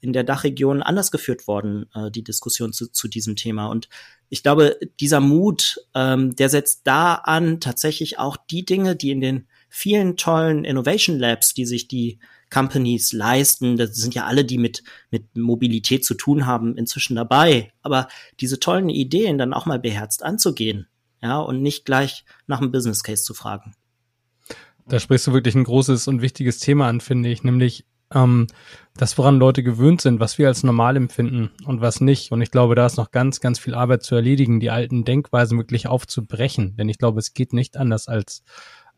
[0.00, 3.66] in der Dachregion anders geführt worden, die Diskussion zu, zu diesem Thema.
[3.66, 3.88] Und
[4.28, 9.20] ich glaube, dieser Mut, ähm, der setzt da an, tatsächlich auch die Dinge, die in
[9.20, 12.18] den vielen tollen Innovation Labs, die sich die
[12.52, 13.76] Companies leisten.
[13.76, 17.72] Das sind ja alle, die mit, mit Mobilität zu tun haben, inzwischen dabei.
[17.80, 18.08] Aber
[18.40, 20.86] diese tollen Ideen dann auch mal beherzt anzugehen,
[21.22, 23.74] ja, und nicht gleich nach einem Business Case zu fragen.
[24.86, 28.48] Da sprichst du wirklich ein großes und wichtiges Thema an, finde ich, nämlich ähm,
[28.96, 32.32] das, woran Leute gewöhnt sind, was wir als normal empfinden und was nicht.
[32.32, 35.56] Und ich glaube, da ist noch ganz, ganz viel Arbeit zu erledigen, die alten Denkweisen
[35.56, 36.76] wirklich aufzubrechen.
[36.76, 38.42] Denn ich glaube, es geht nicht anders als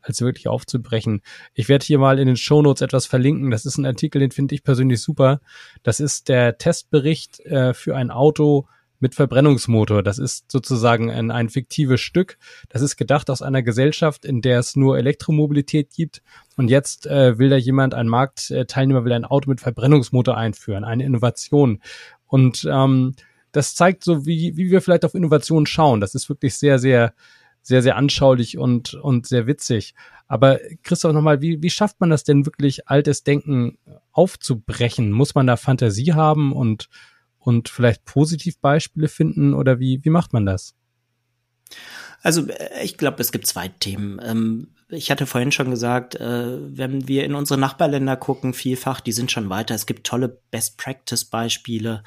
[0.05, 1.21] als wirklich aufzubrechen.
[1.53, 3.51] Ich werde hier mal in den Shownotes etwas verlinken.
[3.51, 5.41] Das ist ein Artikel, den finde ich persönlich super.
[5.83, 8.67] Das ist der Testbericht äh, für ein Auto,
[8.99, 10.03] mit Verbrennungsmotor.
[10.03, 12.37] Das ist sozusagen ein, ein fiktives Stück.
[12.69, 16.21] Das ist gedacht aus einer Gesellschaft, in der es nur Elektromobilität gibt.
[16.57, 21.03] Und jetzt äh, will da jemand, ein Marktteilnehmer will ein Auto mit Verbrennungsmotor einführen, eine
[21.03, 21.81] Innovation.
[22.25, 23.15] Und ähm,
[23.51, 26.01] das zeigt so, wie, wie wir vielleicht auf Innovation schauen.
[26.01, 27.13] Das ist wirklich sehr, sehr,
[27.65, 29.95] sehr, sehr anschaulich und, und sehr witzig.
[30.27, 33.77] Aber Christoph, nochmal, wie, wie schafft man das denn wirklich, altes Denken
[34.11, 35.11] aufzubrechen?
[35.11, 36.89] Muss man da Fantasie haben und
[37.45, 40.73] und vielleicht Positivbeispiele finden oder wie, wie macht man das?
[42.21, 44.19] Also äh, ich glaube, es gibt zwei Themen.
[44.23, 49.11] Ähm, ich hatte vorhin schon gesagt, äh, wenn wir in unsere Nachbarländer gucken, vielfach, die
[49.11, 49.75] sind schon weiter.
[49.75, 52.03] Es gibt tolle Best-Practice-Beispiele.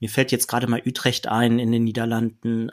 [0.00, 2.70] Mir fällt jetzt gerade mal Utrecht ein in den Niederlanden.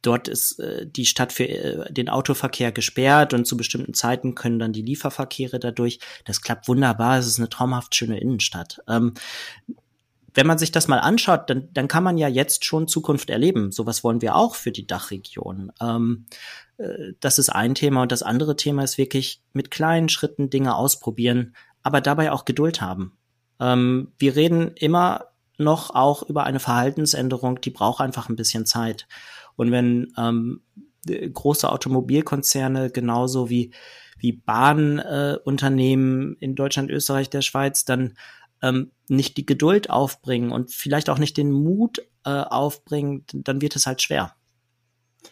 [0.00, 4.72] Äh, dort ist die Stadt für den Autoverkehr gesperrt und zu bestimmten Zeiten können dann
[4.72, 5.98] die Lieferverkehre dadurch.
[6.24, 7.18] Das klappt wunderbar.
[7.18, 8.80] Es ist eine traumhaft schöne Innenstadt.
[8.88, 9.14] Ähm,
[10.34, 13.72] wenn man sich das mal anschaut, dann, dann kann man ja jetzt schon Zukunft erleben.
[13.72, 15.72] Sowas wollen wir auch für die Dachregion.
[15.80, 16.26] Ähm,
[16.78, 18.02] äh, das ist ein Thema.
[18.02, 22.80] Und das andere Thema ist wirklich mit kleinen Schritten Dinge ausprobieren, aber dabei auch Geduld
[22.80, 23.16] haben.
[23.58, 25.26] Ähm, wir reden immer
[25.58, 29.06] noch auch über eine Verhaltensänderung, die braucht einfach ein bisschen Zeit.
[29.60, 30.62] Und wenn ähm,
[31.06, 33.74] große Automobilkonzerne genauso wie
[34.16, 38.16] wie Bahnunternehmen äh, in Deutschland, Österreich, der Schweiz dann
[38.62, 43.76] ähm, nicht die Geduld aufbringen und vielleicht auch nicht den Mut äh, aufbringen, dann wird
[43.76, 44.34] es halt schwer.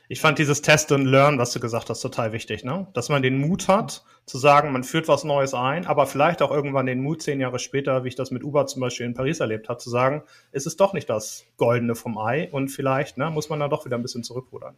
[0.09, 2.89] Ich fand dieses Test and Learn, was du gesagt hast, total wichtig, ne?
[2.95, 6.51] Dass man den Mut hat, zu sagen, man führt was Neues ein, aber vielleicht auch
[6.51, 9.41] irgendwann den Mut, zehn Jahre später, wie ich das mit Uber zum Beispiel in Paris
[9.41, 10.23] erlebt habe, zu sagen,
[10.53, 13.87] ist es doch nicht das Goldene vom Ei und vielleicht ne, muss man da doch
[13.87, 14.77] wieder ein bisschen zurückrudern.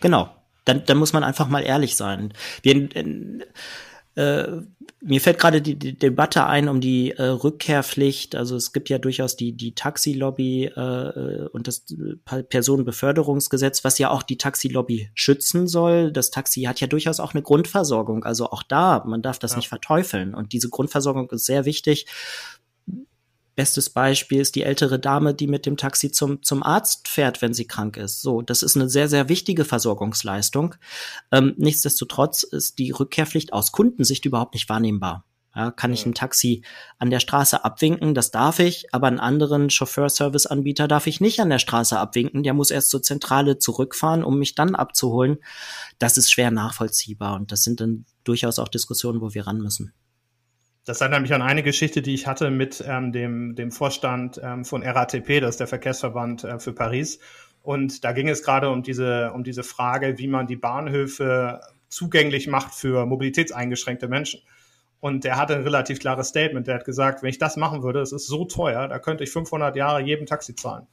[0.00, 0.30] Genau.
[0.64, 2.32] Dann, dann muss man einfach mal ehrlich sein.
[2.62, 3.40] Wir, äh,
[4.16, 4.62] äh,
[5.00, 8.36] mir fällt gerade die, die, Debatte ein um die äh, Rückkehrpflicht.
[8.36, 11.84] Also es gibt ja durchaus die, die Taxilobby äh, und das
[12.24, 16.12] Personenbeförderungsgesetz, was ja auch die Taxilobby schützen soll.
[16.12, 18.24] Das Taxi hat ja durchaus auch eine Grundversorgung.
[18.24, 19.56] Also auch da, man darf das ja.
[19.58, 20.34] nicht verteufeln.
[20.34, 22.06] Und diese Grundversorgung ist sehr wichtig.
[23.56, 27.54] Bestes Beispiel ist die ältere Dame, die mit dem Taxi zum, zum Arzt fährt, wenn
[27.54, 28.20] sie krank ist.
[28.20, 30.74] So, das ist eine sehr, sehr wichtige Versorgungsleistung.
[31.30, 35.24] Ähm, nichtsdestotrotz ist die Rückkehrpflicht aus Kundensicht überhaupt nicht wahrnehmbar.
[35.56, 36.62] Ja, kann ich ein Taxi
[36.98, 38.14] an der Straße abwinken?
[38.14, 42.42] Das darf ich, aber einen anderen Chauffeurservice-Anbieter darf ich nicht an der Straße abwinken.
[42.42, 45.38] Der muss erst zur Zentrale zurückfahren, um mich dann abzuholen.
[46.00, 49.92] Das ist schwer nachvollziehbar und das sind dann durchaus auch Diskussionen, wo wir ran müssen.
[50.84, 54.66] Das erinnert mich an eine Geschichte, die ich hatte mit ähm, dem, dem Vorstand ähm,
[54.66, 57.20] von RATP, das ist der Verkehrsverband äh, für Paris.
[57.62, 62.48] Und da ging es gerade um diese, um diese Frage, wie man die Bahnhöfe zugänglich
[62.48, 64.40] macht für mobilitätseingeschränkte Menschen.
[65.00, 66.66] Und der hatte ein relativ klares Statement.
[66.66, 69.30] Der hat gesagt, wenn ich das machen würde, das ist so teuer, da könnte ich
[69.30, 70.86] 500 Jahre jedem Taxi zahlen.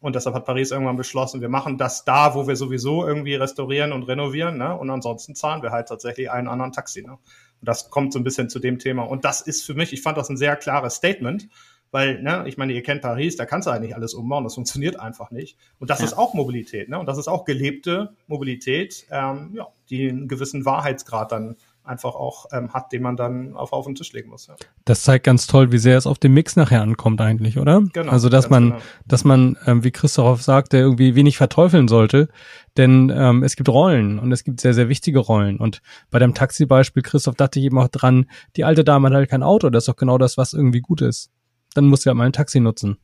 [0.00, 3.92] Und deshalb hat Paris irgendwann beschlossen, wir machen das da, wo wir sowieso irgendwie restaurieren
[3.92, 4.56] und renovieren.
[4.56, 4.74] Ne?
[4.74, 7.02] Und ansonsten zahlen wir halt tatsächlich einen anderen Taxi.
[7.02, 7.18] Ne?
[7.62, 9.02] Das kommt so ein bisschen zu dem Thema.
[9.02, 11.48] Und das ist für mich, ich fand das ein sehr klares Statement,
[11.90, 15.00] weil, ne, ich meine, ihr kennt Paris, da kannst du eigentlich alles umbauen, das funktioniert
[15.00, 15.56] einfach nicht.
[15.78, 16.04] Und das ja.
[16.04, 16.98] ist auch Mobilität, ne?
[16.98, 21.56] Und das ist auch gelebte Mobilität, ähm, ja, die einen gewissen Wahrheitsgrad dann
[21.88, 24.46] einfach auch ähm, hat, den man dann auf, auf den Tisch legen muss.
[24.46, 24.56] Ja.
[24.84, 27.82] Das zeigt ganz toll, wie sehr es auf den Mix nachher ankommt eigentlich, oder?
[27.92, 28.12] Genau.
[28.12, 28.82] Also dass man, genau.
[29.06, 32.28] dass man, ähm, wie Christoph sagte, irgendwie wenig verteufeln sollte,
[32.76, 35.58] denn ähm, es gibt Rollen und es gibt sehr, sehr wichtige Rollen.
[35.58, 39.30] Und bei dem Taxi-Beispiel, Christoph, dachte ich eben auch dran, die alte Dame hat halt
[39.30, 41.30] kein Auto, das ist doch genau das, was irgendwie gut ist.
[41.74, 42.98] Dann muss sie halt mal ein Taxi nutzen.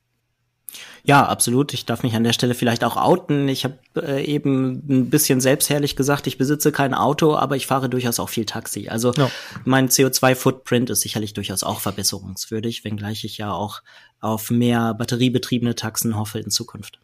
[1.03, 1.75] Ja, absolut.
[1.75, 3.49] Ich darf mich an der Stelle vielleicht auch outen.
[3.49, 7.89] Ich habe äh, eben ein bisschen selbstherrlich gesagt, ich besitze kein Auto, aber ich fahre
[7.89, 8.89] durchaus auch viel Taxi.
[8.89, 9.31] Also ja.
[9.65, 13.83] mein CO2-Footprint ist sicherlich durchaus auch verbesserungswürdig, wenngleich ich ja auch
[14.21, 17.01] auf mehr batteriebetriebene Taxen hoffe in Zukunft.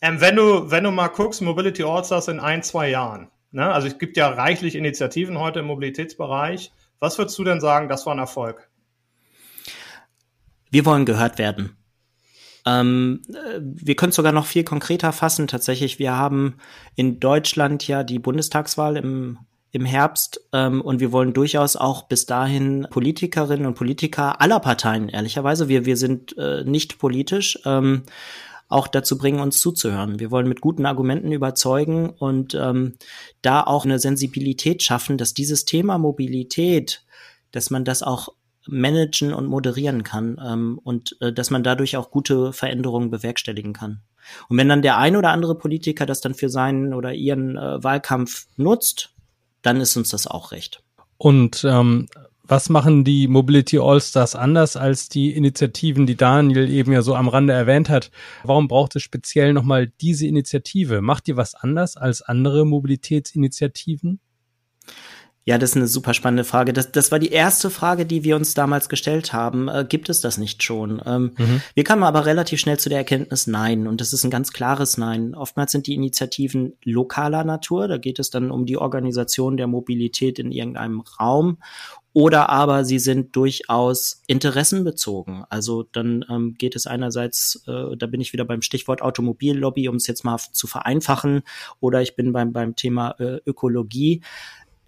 [0.00, 3.28] Ähm, wenn du wenn du mal guckst, Mobility Allstars in ein zwei Jahren.
[3.50, 3.72] Ne?
[3.72, 6.72] Also es gibt ja reichlich Initiativen heute im Mobilitätsbereich.
[7.00, 8.68] Was würdest du denn sagen, das war ein Erfolg?
[10.70, 11.76] Wir wollen gehört werden.
[12.68, 13.22] Ähm,
[13.60, 15.46] wir können es sogar noch viel konkreter fassen.
[15.48, 16.56] Tatsächlich, wir haben
[16.96, 19.38] in Deutschland ja die Bundestagswahl im
[19.70, 25.08] im Herbst ähm, und wir wollen durchaus auch bis dahin Politikerinnen und Politiker aller Parteien,
[25.10, 25.68] ehrlicherweise.
[25.68, 27.58] Wir, wir sind äh, nicht politisch.
[27.66, 28.04] Ähm,
[28.70, 30.20] auch dazu bringen, uns zuzuhören.
[30.20, 32.96] Wir wollen mit guten Argumenten überzeugen und ähm,
[33.40, 37.02] da auch eine Sensibilität schaffen, dass dieses Thema Mobilität,
[37.50, 38.28] dass man das auch
[38.68, 44.00] managen und moderieren kann ähm, und äh, dass man dadurch auch gute Veränderungen bewerkstelligen kann.
[44.48, 47.82] Und wenn dann der ein oder andere Politiker das dann für seinen oder ihren äh,
[47.82, 49.14] Wahlkampf nutzt,
[49.62, 50.82] dann ist uns das auch recht.
[51.16, 52.08] Und ähm,
[52.44, 57.28] was machen die Mobility All-Stars anders als die Initiativen, die Daniel eben ja so am
[57.28, 58.10] Rande erwähnt hat?
[58.42, 61.02] Warum braucht es speziell nochmal diese Initiative?
[61.02, 64.20] Macht ihr was anders als andere Mobilitätsinitiativen?
[65.48, 66.74] Ja, das ist eine super spannende Frage.
[66.74, 69.68] Das, das war die erste Frage, die wir uns damals gestellt haben.
[69.68, 71.00] Äh, gibt es das nicht schon?
[71.06, 71.62] Ähm, mhm.
[71.72, 73.86] Wir kamen aber relativ schnell zu der Erkenntnis, nein.
[73.86, 75.34] Und das ist ein ganz klares Nein.
[75.34, 77.88] Oftmals sind die Initiativen lokaler Natur.
[77.88, 81.56] Da geht es dann um die Organisation der Mobilität in irgendeinem Raum.
[82.12, 85.44] Oder aber sie sind durchaus interessenbezogen.
[85.48, 89.96] Also dann ähm, geht es einerseits, äh, da bin ich wieder beim Stichwort Automobillobby, um
[89.96, 91.40] es jetzt mal zu vereinfachen,
[91.80, 94.20] oder ich bin beim, beim Thema äh, Ökologie.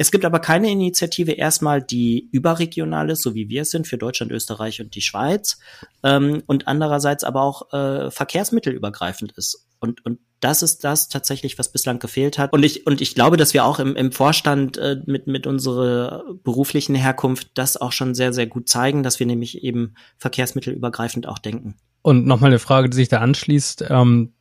[0.00, 3.98] Es gibt aber keine Initiative erstmal, die überregional ist, so wie wir es sind, für
[3.98, 5.58] Deutschland, Österreich und die Schweiz,
[6.02, 9.66] ähm, und andererseits aber auch äh, verkehrsmittelübergreifend ist.
[9.78, 12.54] Und, und das ist das tatsächlich, was bislang gefehlt hat.
[12.54, 16.24] Und ich, und ich glaube, dass wir auch im, im Vorstand äh, mit, mit unserer
[16.44, 21.38] beruflichen Herkunft das auch schon sehr, sehr gut zeigen, dass wir nämlich eben verkehrsmittelübergreifend auch
[21.38, 21.74] denken.
[22.00, 23.84] Und nochmal eine Frage, die sich da anschließt.
[23.90, 24.32] Ähm,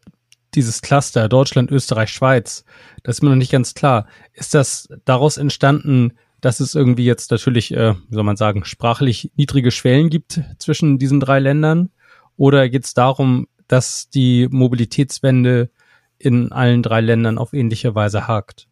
[0.55, 2.65] dieses Cluster Deutschland, Österreich, Schweiz,
[3.03, 4.07] das ist mir noch nicht ganz klar.
[4.33, 9.31] Ist das daraus entstanden, dass es irgendwie jetzt natürlich, äh, wie soll man sagen, sprachlich
[9.35, 11.89] niedrige Schwellen gibt zwischen diesen drei Ländern?
[12.37, 15.69] Oder geht es darum, dass die Mobilitätswende
[16.17, 18.67] in allen drei Ländern auf ähnliche Weise hakt?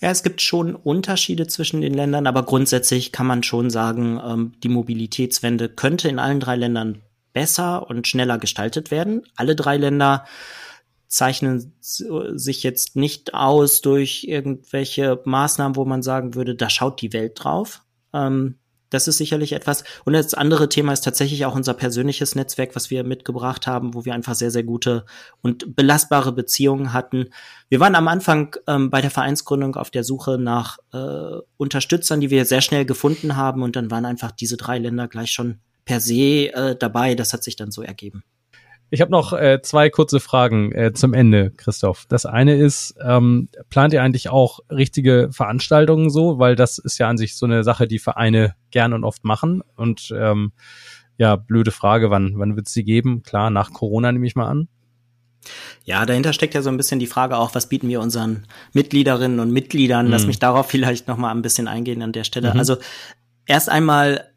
[0.00, 4.52] Ja, es gibt schon Unterschiede zwischen den Ländern, aber grundsätzlich kann man schon sagen, ähm,
[4.62, 7.00] die Mobilitätswende könnte in allen drei Ländern
[7.34, 9.22] besser und schneller gestaltet werden.
[9.36, 10.24] Alle drei Länder
[11.06, 17.12] zeichnen sich jetzt nicht aus durch irgendwelche Maßnahmen, wo man sagen würde, da schaut die
[17.12, 17.82] Welt drauf.
[18.14, 18.56] Ähm,
[18.94, 19.82] das ist sicherlich etwas.
[20.04, 24.04] Und das andere Thema ist tatsächlich auch unser persönliches Netzwerk, was wir mitgebracht haben, wo
[24.04, 25.04] wir einfach sehr, sehr gute
[25.42, 27.30] und belastbare Beziehungen hatten.
[27.68, 32.30] Wir waren am Anfang ähm, bei der Vereinsgründung auf der Suche nach äh, Unterstützern, die
[32.30, 33.62] wir sehr schnell gefunden haben.
[33.62, 37.14] Und dann waren einfach diese drei Länder gleich schon per se äh, dabei.
[37.14, 38.22] Das hat sich dann so ergeben.
[38.90, 42.06] Ich habe noch äh, zwei kurze Fragen äh, zum Ende, Christoph.
[42.08, 46.38] Das eine ist, ähm, plant ihr eigentlich auch richtige Veranstaltungen so?
[46.38, 49.62] Weil das ist ja an sich so eine Sache, die Vereine gern und oft machen.
[49.74, 50.52] Und ähm,
[51.16, 53.22] ja, blöde Frage, wann, wann wird es sie geben?
[53.22, 54.68] Klar, nach Corona nehme ich mal an.
[55.84, 59.40] Ja, dahinter steckt ja so ein bisschen die Frage auch, was bieten wir unseren Mitgliederinnen
[59.40, 60.06] und Mitgliedern?
[60.06, 60.12] Mhm.
[60.12, 62.52] Lass mich darauf vielleicht noch mal ein bisschen eingehen an der Stelle.
[62.52, 62.58] Mhm.
[62.58, 62.76] Also
[63.46, 64.30] erst einmal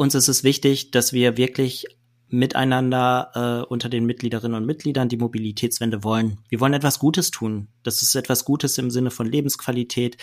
[0.00, 1.84] uns ist es wichtig, dass wir wirklich
[2.30, 6.38] miteinander äh, unter den Mitgliederinnen und Mitgliedern die Mobilitätswende wollen.
[6.48, 7.68] Wir wollen etwas Gutes tun.
[7.82, 10.16] Das ist etwas Gutes im Sinne von Lebensqualität.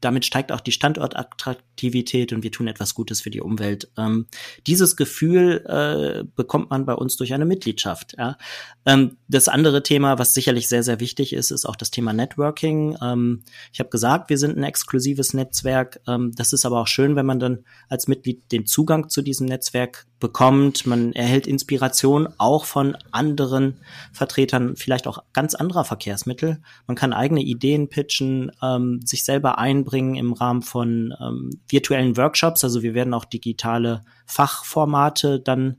[0.00, 3.90] Damit steigt auch die Standortattraktivität und wir tun etwas Gutes für die Umwelt.
[3.96, 4.26] Ähm,
[4.66, 8.14] dieses Gefühl äh, bekommt man bei uns durch eine Mitgliedschaft.
[8.18, 8.36] Ja?
[8.84, 12.96] Ähm, das andere Thema, was sicherlich sehr, sehr wichtig ist, ist auch das Thema Networking.
[13.02, 16.00] Ähm, ich habe gesagt, wir sind ein exklusives Netzwerk.
[16.06, 19.46] Ähm, das ist aber auch schön, wenn man dann als Mitglied den Zugang zu diesem
[19.46, 20.86] Netzwerk bekommt.
[20.86, 23.78] Man erhält Inspiration auch von anderen
[24.12, 26.60] Vertretern, vielleicht auch ganz anderer Verkehrsmittel.
[26.86, 32.64] Man kann eigene Ideen pitchen, ähm, sich selber einbringen im Rahmen von ähm, virtuellen Workshops.
[32.64, 35.76] Also wir werden auch digitale Fachformate dann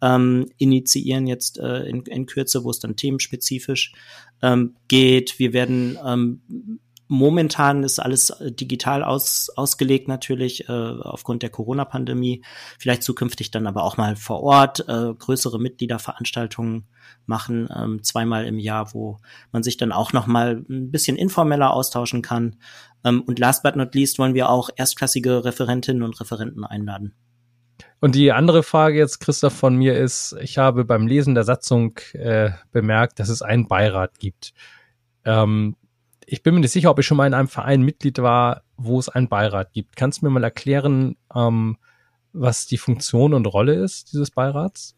[0.00, 3.92] ähm, initiieren jetzt äh, in, in Kürze, wo es dann themenspezifisch
[4.42, 5.38] ähm, geht.
[5.38, 12.42] Wir werden ähm, Momentan ist alles äh, digital aus, ausgelegt natürlich äh, aufgrund der Corona-Pandemie.
[12.78, 16.86] Vielleicht zukünftig dann aber auch mal vor Ort äh, größere Mitgliederveranstaltungen
[17.24, 19.18] machen, ähm, zweimal im Jahr, wo
[19.52, 22.56] man sich dann auch noch mal ein bisschen informeller austauschen kann.
[23.04, 27.14] Ähm, und last but not least wollen wir auch erstklassige Referentinnen und Referenten einladen.
[28.00, 31.98] Und die andere Frage jetzt, Christoph, von mir ist, ich habe beim Lesen der Satzung
[32.12, 34.52] äh, bemerkt, dass es einen Beirat gibt.
[35.24, 35.76] Ähm,
[36.30, 38.98] ich bin mir nicht sicher, ob ich schon mal in einem Verein Mitglied war, wo
[38.98, 39.96] es einen Beirat gibt.
[39.96, 41.78] Kannst du mir mal erklären, ähm,
[42.34, 44.94] was die Funktion und Rolle ist dieses Beirats?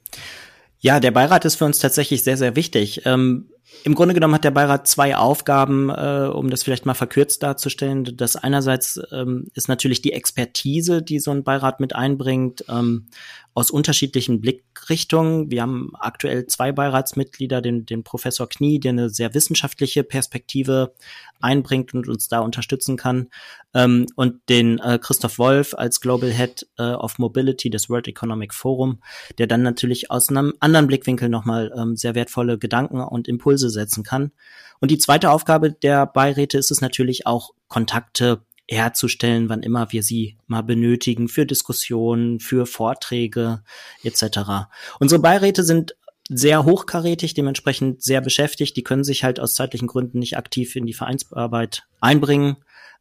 [0.80, 3.02] Ja, der Beirat ist für uns tatsächlich sehr, sehr wichtig.
[3.04, 3.48] Ähm,
[3.82, 8.04] Im Grunde genommen hat der Beirat zwei Aufgaben, äh, um das vielleicht mal verkürzt darzustellen.
[8.16, 12.64] Das einerseits ähm, ist natürlich die Expertise, die so ein Beirat mit einbringt.
[12.68, 13.06] Ähm,
[13.54, 15.50] aus unterschiedlichen Blickrichtungen.
[15.50, 20.94] Wir haben aktuell zwei Beiratsmitglieder, den, den Professor Knie, der eine sehr wissenschaftliche Perspektive
[21.40, 23.28] einbringt und uns da unterstützen kann,
[23.74, 28.54] ähm, und den äh, Christoph Wolf als Global Head äh, of Mobility des World Economic
[28.54, 29.00] Forum,
[29.38, 34.04] der dann natürlich aus einem anderen Blickwinkel nochmal ähm, sehr wertvolle Gedanken und Impulse setzen
[34.04, 34.32] kann.
[34.80, 40.02] Und die zweite Aufgabe der Beiräte ist es natürlich auch, Kontakte herzustellen, wann immer wir
[40.02, 43.62] sie mal benötigen, für Diskussionen, für Vorträge
[44.02, 44.68] etc.
[45.00, 45.96] Unsere Beiräte sind
[46.28, 48.76] sehr hochkarätig, dementsprechend sehr beschäftigt.
[48.76, 52.56] Die können sich halt aus zeitlichen Gründen nicht aktiv in die Vereinsarbeit einbringen,